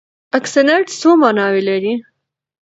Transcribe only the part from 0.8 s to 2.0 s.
څو ماناوې لري؟